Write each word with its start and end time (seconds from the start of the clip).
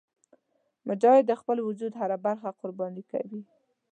مجاهد 0.87 1.23
د 1.27 1.31
خپل 1.41 1.57
وجود 1.67 1.93
هره 1.99 2.17
برخه 2.25 2.49
قرباني 2.59 3.03
کوي. 3.11 3.41